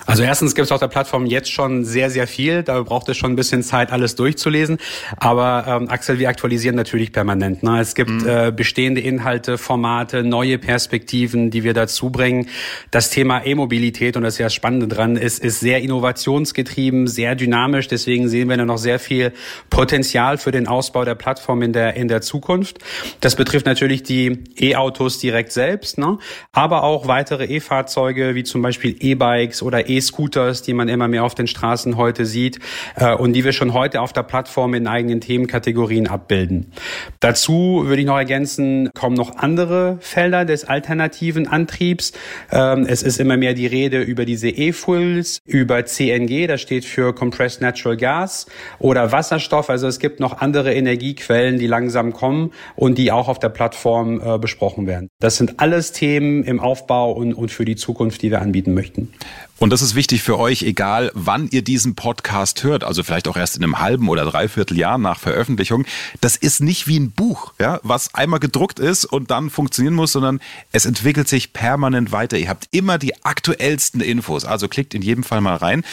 Also 0.05 0.23
erstens 0.23 0.55
gibt 0.55 0.65
es 0.65 0.71
auf 0.71 0.79
der 0.79 0.87
Plattform 0.87 1.25
jetzt 1.25 1.51
schon 1.51 1.85
sehr, 1.85 2.09
sehr 2.09 2.27
viel. 2.27 2.63
Da 2.63 2.81
braucht 2.81 3.07
es 3.09 3.17
schon 3.17 3.31
ein 3.31 3.35
bisschen 3.35 3.63
Zeit, 3.63 3.91
alles 3.91 4.15
durchzulesen. 4.15 4.77
Aber 5.17 5.65
ähm, 5.67 5.89
Axel, 5.89 6.19
wir 6.19 6.29
aktualisieren 6.29 6.75
natürlich 6.75 7.11
permanent. 7.11 7.63
Ne? 7.63 7.79
Es 7.79 7.95
gibt 7.95 8.09
mhm. 8.09 8.27
äh, 8.27 8.51
bestehende 8.51 9.01
Inhalte, 9.01 9.57
Formate, 9.57 10.23
neue 10.23 10.57
Perspektiven, 10.57 11.51
die 11.51 11.63
wir 11.63 11.73
dazu 11.73 12.09
bringen. 12.09 12.47
Das 12.89 13.09
Thema 13.09 13.45
E-Mobilität, 13.45 14.17
und 14.17 14.23
das 14.23 14.35
ist 14.35 14.39
ja 14.39 14.45
das 14.47 14.53
Spannende 14.53 14.87
dran, 14.87 15.15
ist, 15.15 15.39
ist 15.39 15.59
sehr 15.59 15.81
innovationsgetrieben, 15.81 17.07
sehr 17.07 17.35
dynamisch. 17.35 17.87
Deswegen 17.87 18.27
sehen 18.27 18.49
wir 18.49 18.57
da 18.57 18.65
noch 18.65 18.77
sehr 18.77 18.99
viel 18.99 19.33
Potenzial 19.69 20.37
für 20.37 20.51
den 20.51 20.67
Ausbau 20.67 21.05
der 21.05 21.15
Plattform 21.15 21.61
in 21.61 21.73
der, 21.73 21.95
in 21.95 22.07
der 22.07 22.21
Zukunft. 22.21 22.79
Das 23.19 23.35
betrifft 23.35 23.65
natürlich 23.65 24.03
die 24.03 24.39
E-Autos 24.59 25.19
direkt 25.19 25.51
selbst, 25.51 25.97
ne? 25.97 26.17
aber 26.51 26.83
auch 26.83 27.07
weitere 27.07 27.45
E-Fahrzeuge, 27.45 28.35
wie 28.35 28.43
zum 28.43 28.61
Beispiel 28.61 28.95
E-Bikes 28.99 29.61
oder 29.61 29.89
E-Scooters, 29.97 30.61
die 30.61 30.73
man 30.73 30.89
immer 30.89 31.07
mehr 31.07 31.23
auf 31.23 31.35
den 31.35 31.47
Straßen 31.47 31.97
heute 31.97 32.25
sieht 32.25 32.59
äh, 32.95 33.13
und 33.13 33.33
die 33.33 33.43
wir 33.43 33.51
schon 33.51 33.73
heute 33.73 34.01
auf 34.01 34.13
der 34.13 34.23
Plattform 34.23 34.73
in 34.73 34.87
eigenen 34.87 35.21
Themenkategorien 35.21 36.07
abbilden. 36.07 36.71
Dazu 37.19 37.83
würde 37.85 38.01
ich 38.01 38.07
noch 38.07 38.17
ergänzen, 38.17 38.89
kommen 38.93 39.15
noch 39.15 39.37
andere 39.37 39.97
Felder 39.99 40.45
des 40.45 40.65
alternativen 40.65 41.47
Antriebs. 41.47 42.13
Ähm, 42.51 42.85
es 42.87 43.03
ist 43.03 43.19
immer 43.19 43.37
mehr 43.37 43.53
die 43.53 43.67
Rede 43.67 44.01
über 44.01 44.25
diese 44.25 44.49
E-Fuels, 44.49 45.39
über 45.45 45.85
CNG, 45.85 46.47
das 46.47 46.61
steht 46.61 46.85
für 46.85 47.13
Compressed 47.13 47.61
Natural 47.61 47.97
Gas 47.97 48.45
oder 48.79 49.11
Wasserstoff. 49.11 49.69
Also 49.69 49.87
es 49.87 49.99
gibt 49.99 50.19
noch 50.19 50.41
andere 50.41 50.73
Energiequellen, 50.73 51.59
die 51.59 51.67
langsam 51.67 52.13
kommen 52.13 52.51
und 52.75 52.97
die 52.97 53.11
auch 53.11 53.27
auf 53.27 53.39
der 53.39 53.49
Plattform 53.49 54.21
äh, 54.21 54.37
besprochen 54.37 54.87
werden. 54.87 55.09
Das 55.19 55.37
sind 55.37 55.59
alles 55.59 55.91
Themen 55.91 56.43
im 56.43 56.59
Aufbau 56.59 57.11
und, 57.11 57.33
und 57.33 57.51
für 57.51 57.65
die 57.65 57.75
Zukunft, 57.75 58.21
die 58.21 58.31
wir 58.31 58.41
anbieten 58.41 58.73
möchten. 58.73 59.13
Und 59.61 59.69
das 59.69 59.83
ist 59.83 59.93
wichtig 59.93 60.23
für 60.23 60.39
euch, 60.39 60.63
egal 60.63 61.11
wann 61.13 61.47
ihr 61.51 61.61
diesen 61.61 61.93
Podcast 61.93 62.63
hört, 62.63 62.83
also 62.83 63.03
vielleicht 63.03 63.27
auch 63.27 63.37
erst 63.37 63.57
in 63.57 63.63
einem 63.63 63.77
halben 63.77 64.09
oder 64.09 64.25
dreiviertel 64.25 64.75
Jahr 64.75 64.97
nach 64.97 65.19
Veröffentlichung. 65.19 65.85
Das 66.19 66.35
ist 66.35 66.61
nicht 66.61 66.87
wie 66.87 66.99
ein 66.99 67.11
Buch, 67.11 67.53
ja, 67.59 67.79
was 67.83 68.15
einmal 68.15 68.39
gedruckt 68.39 68.79
ist 68.79 69.05
und 69.05 69.29
dann 69.29 69.51
funktionieren 69.51 69.93
muss, 69.93 70.13
sondern 70.13 70.39
es 70.71 70.87
entwickelt 70.87 71.27
sich 71.27 71.53
permanent 71.53 72.11
weiter. 72.11 72.39
Ihr 72.39 72.49
habt 72.49 72.69
immer 72.71 72.97
die 72.97 73.23
aktuellsten 73.23 74.01
Infos, 74.01 74.45
also 74.45 74.67
klickt 74.67 74.95
in 74.95 75.03
jedem 75.03 75.23
Fall 75.23 75.41
mal 75.41 75.57
rein. 75.57 75.83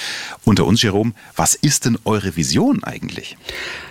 Unter 0.46 0.64
uns, 0.64 0.80
Jerome, 0.80 1.12
was 1.36 1.54
ist 1.54 1.84
denn 1.84 1.98
eure 2.06 2.36
Vision 2.36 2.82
eigentlich? 2.84 3.36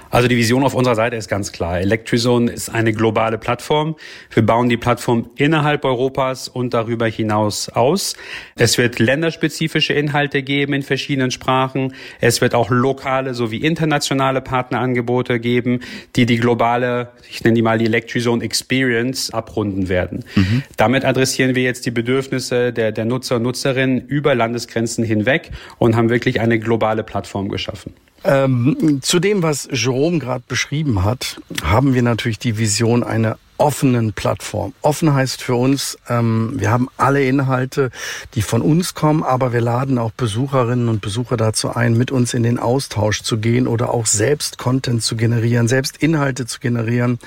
Also 0.09 0.27
die 0.27 0.37
Vision 0.37 0.63
auf 0.63 0.73
unserer 0.73 0.95
Seite 0.95 1.15
ist 1.15 1.27
ganz 1.27 1.51
klar. 1.51 1.79
Electrizone 1.79 2.51
ist 2.51 2.69
eine 2.69 2.93
globale 2.93 3.37
Plattform. 3.37 3.95
Wir 4.31 4.45
bauen 4.45 4.69
die 4.69 4.77
Plattform 4.77 5.29
innerhalb 5.35 5.85
Europas 5.85 6.47
und 6.47 6.73
darüber 6.73 7.07
hinaus 7.07 7.69
aus. 7.69 8.15
Es 8.55 8.77
wird 8.77 8.99
länderspezifische 8.99 9.93
Inhalte 9.93 10.43
geben 10.43 10.73
in 10.73 10.83
verschiedenen 10.83 11.31
Sprachen. 11.31 11.93
Es 12.21 12.41
wird 12.41 12.55
auch 12.55 12.69
lokale 12.69 13.33
sowie 13.33 13.57
internationale 13.57 14.41
Partnerangebote 14.41 15.39
geben, 15.39 15.81
die 16.15 16.25
die 16.25 16.37
globale, 16.37 17.11
ich 17.29 17.43
nenne 17.43 17.55
die 17.55 17.61
mal 17.61 17.77
die 17.77 17.85
Electrizone 17.85 18.43
Experience 18.43 19.31
abrunden 19.31 19.89
werden. 19.89 20.23
Mhm. 20.35 20.63
Damit 20.77 21.05
adressieren 21.05 21.55
wir 21.55 21.63
jetzt 21.63 21.85
die 21.85 21.91
Bedürfnisse 21.91 22.71
der, 22.73 22.91
der 22.91 23.05
Nutzer 23.05 23.37
und 23.37 23.43
Nutzerinnen 23.43 24.07
über 24.07 24.35
Landesgrenzen 24.35 25.03
hinweg 25.03 25.51
und 25.77 25.95
haben 25.95 26.09
wirklich 26.09 26.39
eine 26.39 26.59
globale 26.59 27.03
Plattform 27.03 27.49
geschaffen. 27.49 27.93
Ähm, 28.23 28.99
zu 29.01 29.19
dem, 29.19 29.43
was 29.43 29.67
Jerome 29.71 30.19
gerade 30.19 30.43
beschrieben 30.47 31.03
hat, 31.03 31.39
haben 31.63 31.93
wir 31.93 32.01
natürlich 32.01 32.39
die 32.39 32.57
Vision 32.57 33.03
einer 33.03 33.37
offenen 33.57 34.13
Plattform. 34.13 34.73
Offen 34.81 35.13
heißt 35.13 35.41
für 35.41 35.55
uns, 35.55 35.97
ähm, 36.07 36.53
wir 36.55 36.71
haben 36.71 36.89
alle 36.97 37.25
Inhalte, 37.25 37.89
die 38.35 38.41
von 38.41 38.61
uns 38.61 38.93
kommen, 38.93 39.23
aber 39.23 39.53
wir 39.53 39.61
laden 39.61 39.97
auch 39.97 40.11
Besucherinnen 40.11 40.89
und 40.89 41.01
Besucher 41.01 41.37
dazu 41.37 41.75
ein, 41.75 41.97
mit 41.97 42.11
uns 42.11 42.33
in 42.33 42.43
den 42.43 42.59
Austausch 42.59 43.23
zu 43.23 43.37
gehen 43.37 43.67
oder 43.67 43.93
auch 43.93 44.05
selbst 44.05 44.57
Content 44.57 45.03
zu 45.03 45.15
generieren, 45.15 45.67
selbst 45.67 45.97
Inhalte 45.97 46.45
zu 46.45 46.59
generieren, 46.59 47.19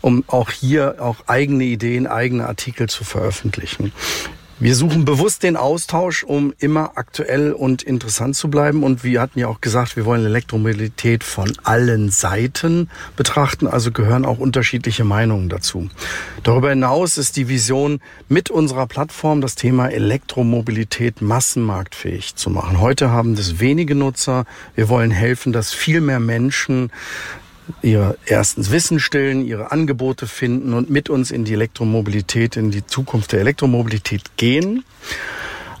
um 0.00 0.24
auch 0.26 0.50
hier 0.50 0.96
auch 0.98 1.16
eigene 1.26 1.64
Ideen, 1.64 2.06
eigene 2.06 2.46
Artikel 2.46 2.88
zu 2.88 3.04
veröffentlichen. 3.04 3.92
Wir 4.62 4.76
suchen 4.76 5.04
bewusst 5.04 5.42
den 5.42 5.56
Austausch, 5.56 6.22
um 6.22 6.54
immer 6.56 6.92
aktuell 6.94 7.50
und 7.50 7.82
interessant 7.82 8.36
zu 8.36 8.48
bleiben. 8.48 8.84
Und 8.84 9.02
wir 9.02 9.20
hatten 9.20 9.40
ja 9.40 9.48
auch 9.48 9.60
gesagt, 9.60 9.96
wir 9.96 10.04
wollen 10.04 10.24
Elektromobilität 10.24 11.24
von 11.24 11.52
allen 11.64 12.10
Seiten 12.10 12.88
betrachten, 13.16 13.66
also 13.66 13.90
gehören 13.90 14.24
auch 14.24 14.38
unterschiedliche 14.38 15.02
Meinungen 15.02 15.48
dazu. 15.48 15.88
Darüber 16.44 16.70
hinaus 16.70 17.18
ist 17.18 17.36
die 17.36 17.48
Vision, 17.48 18.00
mit 18.28 18.50
unserer 18.50 18.86
Plattform 18.86 19.40
das 19.40 19.56
Thema 19.56 19.88
Elektromobilität 19.88 21.22
massenmarktfähig 21.22 22.36
zu 22.36 22.48
machen. 22.48 22.78
Heute 22.78 23.10
haben 23.10 23.34
das 23.34 23.58
wenige 23.58 23.96
Nutzer. 23.96 24.44
Wir 24.76 24.88
wollen 24.88 25.10
helfen, 25.10 25.52
dass 25.52 25.72
viel 25.72 26.00
mehr 26.00 26.20
Menschen 26.20 26.92
ihr 27.82 28.16
erstens 28.26 28.70
Wissen 28.70 29.00
stillen, 29.00 29.44
ihre 29.44 29.72
Angebote 29.72 30.26
finden 30.26 30.74
und 30.74 30.90
mit 30.90 31.10
uns 31.10 31.30
in 31.30 31.44
die 31.44 31.52
Elektromobilität, 31.52 32.56
in 32.56 32.70
die 32.70 32.86
Zukunft 32.86 33.32
der 33.32 33.40
Elektromobilität 33.40 34.36
gehen. 34.36 34.84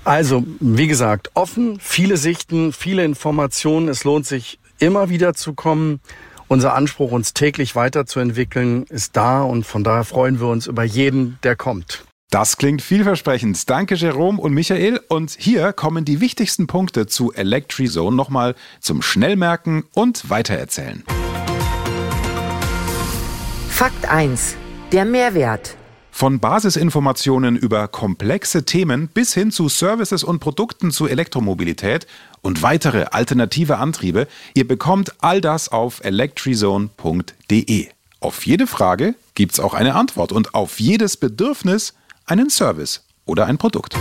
Also, 0.04 0.44
wie 0.60 0.88
gesagt, 0.88 1.30
offen, 1.34 1.78
viele 1.80 2.16
Sichten, 2.16 2.72
viele 2.72 3.04
Informationen. 3.04 3.88
Es 3.88 4.04
lohnt 4.04 4.26
sich 4.26 4.58
immer 4.78 5.08
wieder 5.08 5.34
zu 5.34 5.54
kommen. 5.54 6.00
Unser 6.48 6.74
Anspruch, 6.74 7.12
uns 7.12 7.34
täglich 7.34 7.76
weiterzuentwickeln, 7.76 8.84
ist 8.84 9.16
da 9.16 9.42
und 9.42 9.64
von 9.64 9.84
daher 9.84 10.04
freuen 10.04 10.40
wir 10.40 10.48
uns 10.48 10.66
über 10.66 10.82
jeden, 10.84 11.38
der 11.44 11.56
kommt. 11.56 12.04
Das 12.30 12.56
klingt 12.56 12.82
vielversprechend. 12.82 13.68
Danke 13.68 13.94
Jerome 13.94 14.40
und 14.40 14.54
Michael. 14.54 15.00
Und 15.08 15.36
hier 15.38 15.72
kommen 15.74 16.04
die 16.04 16.20
wichtigsten 16.20 16.66
Punkte 16.66 17.06
zu 17.06 17.30
ElectriZone 17.32 18.16
nochmal 18.16 18.54
zum 18.80 19.02
Schnellmerken 19.02 19.84
und 19.92 20.30
Weitererzählen. 20.30 21.04
Fakt 23.72 24.04
1. 24.08 24.54
Der 24.92 25.04
Mehrwert. 25.04 25.76
Von 26.12 26.38
Basisinformationen 26.38 27.56
über 27.56 27.88
komplexe 27.88 28.64
Themen 28.64 29.08
bis 29.08 29.34
hin 29.34 29.50
zu 29.50 29.68
Services 29.68 30.22
und 30.22 30.38
Produkten 30.38 30.92
zu 30.92 31.08
Elektromobilität 31.08 32.06
und 32.42 32.62
weitere 32.62 33.06
alternative 33.06 33.78
Antriebe, 33.78 34.28
ihr 34.54 34.68
bekommt 34.68 35.14
all 35.20 35.40
das 35.40 35.70
auf 35.70 36.04
electrizone.de. 36.04 37.88
Auf 38.20 38.46
jede 38.46 38.66
Frage 38.68 39.16
gibt's 39.34 39.58
auch 39.58 39.74
eine 39.74 39.96
Antwort 39.96 40.30
und 40.30 40.54
auf 40.54 40.78
jedes 40.78 41.16
Bedürfnis 41.16 41.94
einen 42.26 42.50
Service 42.50 43.04
oder 43.24 43.46
ein 43.46 43.58
Produkt. 43.58 43.96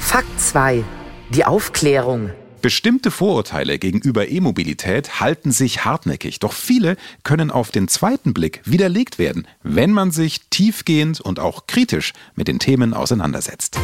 Fakt 0.00 0.40
2. 0.40 0.82
Die 1.28 1.44
Aufklärung. 1.44 2.30
Bestimmte 2.64 3.10
Vorurteile 3.10 3.78
gegenüber 3.78 4.26
E-Mobilität 4.26 5.20
halten 5.20 5.52
sich 5.52 5.84
hartnäckig, 5.84 6.38
doch 6.38 6.54
viele 6.54 6.96
können 7.22 7.50
auf 7.50 7.70
den 7.70 7.88
zweiten 7.88 8.32
Blick 8.32 8.62
widerlegt 8.64 9.18
werden, 9.18 9.46
wenn 9.62 9.90
man 9.90 10.12
sich 10.12 10.48
tiefgehend 10.48 11.20
und 11.20 11.40
auch 11.40 11.66
kritisch 11.66 12.14
mit 12.36 12.48
den 12.48 12.58
Themen 12.58 12.94
auseinandersetzt. 12.94 13.78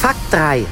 Fakt 0.00 0.32
3. 0.32 0.64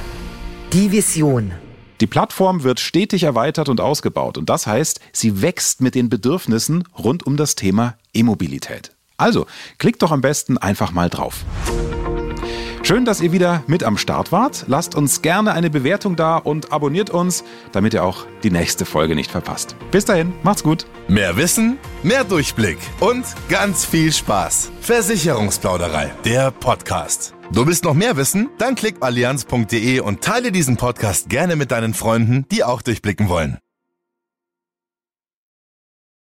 Die 0.72 0.90
Vision. 0.90 1.52
Die 2.00 2.06
Plattform 2.06 2.62
wird 2.62 2.80
stetig 2.80 3.24
erweitert 3.24 3.68
und 3.68 3.82
ausgebaut 3.82 4.38
und 4.38 4.48
das 4.48 4.66
heißt, 4.66 5.00
sie 5.12 5.42
wächst 5.42 5.82
mit 5.82 5.94
den 5.94 6.08
Bedürfnissen 6.08 6.84
rund 6.96 7.26
um 7.26 7.36
das 7.36 7.56
Thema 7.56 7.98
E-Mobilität. 8.14 8.92
Also, 9.18 9.44
klickt 9.76 10.00
doch 10.00 10.12
am 10.12 10.22
besten 10.22 10.56
einfach 10.56 10.92
mal 10.92 11.10
drauf. 11.10 11.44
Schön, 12.82 13.04
dass 13.04 13.20
ihr 13.20 13.30
wieder 13.30 13.62
mit 13.66 13.84
am 13.84 13.96
Start 13.98 14.32
wart. 14.32 14.64
Lasst 14.66 14.94
uns 14.94 15.22
gerne 15.22 15.52
eine 15.52 15.70
Bewertung 15.70 16.16
da 16.16 16.38
und 16.38 16.72
abonniert 16.72 17.10
uns, 17.10 17.44
damit 17.72 17.94
ihr 17.94 18.02
auch 18.02 18.26
die 18.42 18.50
nächste 18.50 18.84
Folge 18.84 19.14
nicht 19.14 19.30
verpasst. 19.30 19.76
Bis 19.90 20.06
dahin, 20.06 20.32
macht's 20.42 20.62
gut. 20.64 20.86
Mehr 21.06 21.36
Wissen, 21.36 21.78
mehr 22.02 22.24
Durchblick 22.24 22.78
und 22.98 23.24
ganz 23.48 23.84
viel 23.84 24.12
Spaß. 24.12 24.72
Versicherungsplauderei, 24.80 26.10
der 26.24 26.50
Podcast. 26.50 27.34
Du 27.52 27.66
willst 27.66 27.84
noch 27.84 27.94
mehr 27.94 28.16
wissen? 28.16 28.48
Dann 28.58 28.74
klick 28.74 28.96
allianz.de 29.00 30.00
und 30.00 30.22
teile 30.22 30.50
diesen 30.50 30.76
Podcast 30.76 31.28
gerne 31.28 31.56
mit 31.56 31.70
deinen 31.70 31.94
Freunden, 31.94 32.46
die 32.50 32.64
auch 32.64 32.82
durchblicken 32.82 33.28
wollen. 33.28 33.58